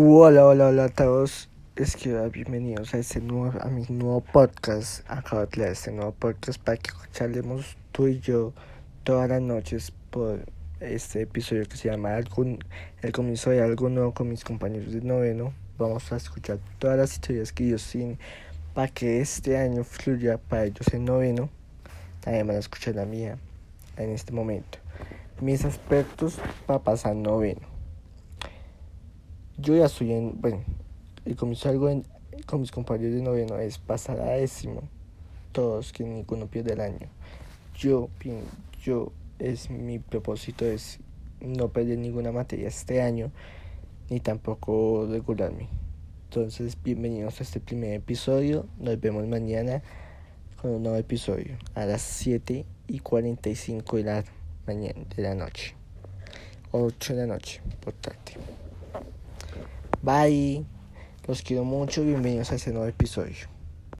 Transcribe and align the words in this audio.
Hola, 0.00 0.46
hola, 0.46 0.68
hola 0.68 0.84
a 0.84 0.88
todos. 0.90 1.48
Es 1.74 1.96
que 1.96 2.16
ah, 2.16 2.28
bienvenidos 2.28 2.94
a 2.94 2.98
este 2.98 3.20
nuevo, 3.20 3.60
a 3.60 3.66
mi 3.66 3.82
nuevo 3.88 4.20
podcast. 4.20 5.04
Acabo 5.10 5.40
de 5.40 5.48
crear 5.48 5.72
este 5.72 5.90
nuevo 5.90 6.12
podcast 6.12 6.62
para 6.62 6.76
que 6.76 6.92
charlemos 7.10 7.76
tú 7.90 8.06
y 8.06 8.20
yo 8.20 8.52
todas 9.02 9.28
las 9.28 9.42
noches 9.42 9.92
por 10.10 10.44
este 10.78 11.22
episodio 11.22 11.66
que 11.66 11.76
se 11.76 11.90
llama 11.90 12.16
El 12.16 12.28
comienzo 13.12 13.50
de 13.50 13.60
algo 13.60 13.88
nuevo 13.88 14.14
con 14.14 14.28
mis 14.28 14.44
compañeros 14.44 14.92
de 14.92 15.00
noveno. 15.00 15.52
Vamos 15.78 16.12
a 16.12 16.16
escuchar 16.16 16.60
todas 16.78 16.96
las 16.96 17.14
historias 17.14 17.52
que 17.52 17.66
ellos 17.66 17.84
tienen 17.90 18.20
para 18.74 18.86
que 18.86 19.20
este 19.20 19.58
año 19.58 19.82
fluya 19.82 20.38
para 20.38 20.66
ellos 20.66 20.94
en 20.94 21.06
noveno. 21.06 21.48
También 22.20 22.46
van 22.46 22.54
a 22.54 22.60
escuchar 22.60 22.94
la 22.94 23.04
mía 23.04 23.36
en 23.96 24.10
este 24.10 24.32
momento. 24.32 24.78
Mis 25.40 25.64
aspectos 25.64 26.38
para 26.66 26.78
pasar 26.78 27.16
noveno. 27.16 27.77
Yo 29.60 29.74
ya 29.74 29.86
estoy 29.86 30.12
en, 30.12 30.40
bueno, 30.40 30.62
el 31.24 31.34
comienzo 31.34 31.68
en, 31.90 32.04
con 32.46 32.60
mis 32.60 32.70
compañeros 32.70 33.12
de 33.12 33.22
noveno 33.22 33.58
es 33.58 33.78
pasar 33.78 34.20
a 34.20 34.30
décimo. 34.30 34.82
Todos, 35.50 35.92
que 35.92 36.04
ninguno 36.04 36.46
pierde 36.46 36.74
el 36.74 36.80
año. 36.80 37.08
Yo, 37.76 38.08
yo, 38.84 39.10
es 39.40 39.68
mi 39.68 39.98
propósito 39.98 40.64
es 40.64 41.00
no 41.40 41.70
perder 41.70 41.98
ninguna 41.98 42.30
materia 42.30 42.68
este 42.68 43.02
año, 43.02 43.32
ni 44.08 44.20
tampoco 44.20 45.08
regularme. 45.10 45.68
Entonces, 46.28 46.78
bienvenidos 46.80 47.40
a 47.40 47.42
este 47.42 47.58
primer 47.58 47.94
episodio. 47.94 48.64
Nos 48.78 49.00
vemos 49.00 49.26
mañana 49.26 49.82
con 50.62 50.70
un 50.70 50.84
nuevo 50.84 50.98
episodio 50.98 51.58
a 51.74 51.84
las 51.84 52.02
7 52.02 52.64
y 52.86 53.00
45 53.00 53.96
de 53.96 54.04
la 54.04 54.24
mañana, 54.68 55.00
de 55.16 55.22
la 55.24 55.34
noche. 55.34 55.74
8 56.70 57.14
de 57.16 57.26
la 57.26 57.26
noche, 57.26 57.60
por 57.80 57.94
tarde. 57.94 58.18
Bye. 60.08 60.64
Los 61.26 61.42
quiero 61.42 61.64
mucho. 61.64 62.02
Bienvenidos 62.02 62.50
a 62.50 62.54
este 62.54 62.70
nuevo 62.70 62.86
episodio. 62.88 63.57